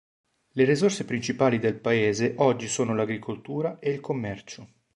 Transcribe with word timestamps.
Le 0.53 0.63
risorse 0.65 1.05
principali 1.05 1.59
del 1.59 1.79
paese 1.79 2.33
oggi 2.39 2.67
sono 2.67 2.95
l'agricoltura 2.95 3.77
ed 3.79 3.93
il 3.93 3.99
commercio. 3.99 4.67